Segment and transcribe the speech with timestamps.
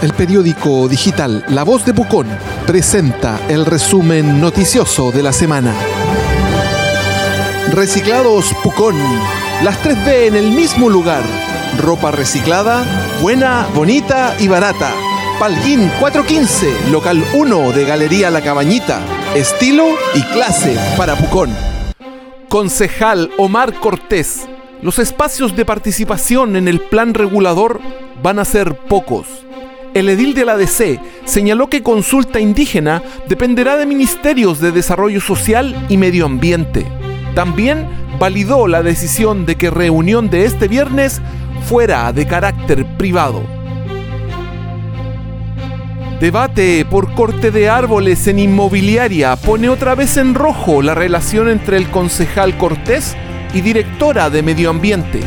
[0.00, 2.28] El periódico digital La Voz de Pucón
[2.68, 5.74] presenta el resumen noticioso de la semana.
[7.72, 8.96] Reciclados Pucón.
[9.64, 11.24] Las 3B en el mismo lugar.
[11.82, 12.84] Ropa reciclada,
[13.20, 14.92] buena, bonita y barata.
[15.40, 19.00] Palguín 415, local 1 de Galería La Cabañita.
[19.34, 21.50] Estilo y clase para Pucón.
[22.48, 24.46] Concejal Omar Cortés.
[24.80, 27.80] Los espacios de participación en el plan regulador
[28.22, 29.47] van a ser pocos.
[29.98, 35.74] El edil de la DC señaló que consulta indígena dependerá de ministerios de desarrollo social
[35.88, 36.86] y medio ambiente.
[37.34, 41.20] También validó la decisión de que reunión de este viernes
[41.66, 43.42] fuera de carácter privado.
[46.20, 51.76] Debate por corte de árboles en inmobiliaria pone otra vez en rojo la relación entre
[51.76, 53.16] el concejal Cortés
[53.52, 55.18] y directora de Medio Ambiente.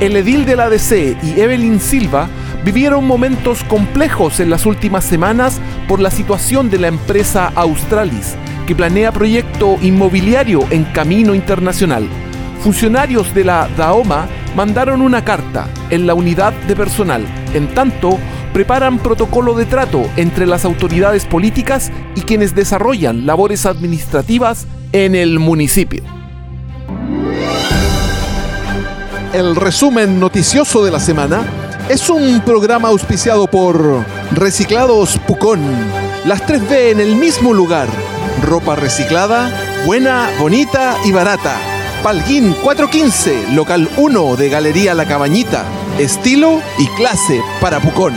[0.00, 2.28] El edil de la DC y Evelyn Silva
[2.64, 8.74] vivieron momentos complejos en las últimas semanas por la situación de la empresa Australis, que
[8.74, 12.06] planea proyecto inmobiliario en camino internacional.
[12.62, 17.24] Funcionarios de la DAOMA mandaron una carta en la unidad de personal.
[17.54, 18.18] En tanto,
[18.52, 25.38] preparan protocolo de trato entre las autoridades políticas y quienes desarrollan labores administrativas en el
[25.38, 26.04] municipio.
[29.32, 31.42] El resumen noticioso de la semana
[31.88, 35.60] es un programa auspiciado por Reciclados Pucón.
[36.24, 37.88] Las 3B en el mismo lugar.
[38.42, 39.50] Ropa reciclada,
[39.86, 41.56] buena, bonita y barata.
[42.02, 45.64] Palguín 415, local 1 de Galería La Cabañita.
[45.98, 48.14] Estilo y clase para Pucón.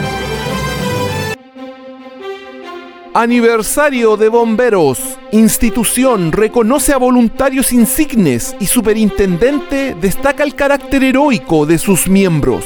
[3.14, 5.18] Aniversario de Bomberos.
[5.32, 12.66] Institución reconoce a voluntarios insignes y superintendente destaca el carácter heroico de sus miembros.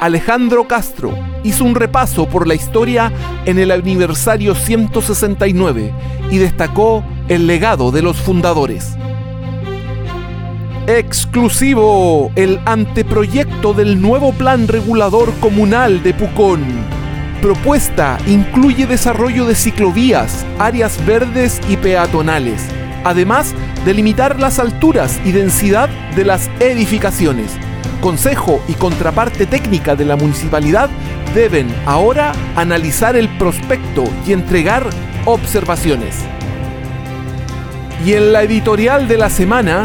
[0.00, 1.12] Alejandro Castro
[1.44, 3.12] hizo un repaso por la historia
[3.44, 5.92] en el aniversario 169
[6.30, 8.96] y destacó el legado de los fundadores.
[10.86, 16.64] Exclusivo, el anteproyecto del nuevo plan regulador comunal de Pucón
[17.42, 22.62] propuesta incluye desarrollo de ciclovías, áreas verdes y peatonales,
[23.04, 27.58] además de limitar las alturas y densidad de las edificaciones.
[28.00, 30.88] Consejo y contraparte técnica de la municipalidad
[31.34, 34.88] deben ahora analizar el prospecto y entregar
[35.26, 36.16] observaciones.
[38.04, 39.82] Y en la editorial de la semana,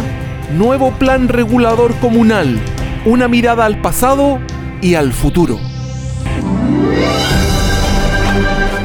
[0.53, 2.57] nuevo plan regulador comunal,
[3.05, 4.39] una mirada al pasado
[4.81, 5.59] y al futuro.